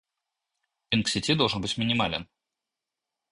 Пинг 0.89 1.07
сети 1.09 1.35
должен 1.35 1.61
быть 1.61 1.77
минимален 1.77 2.27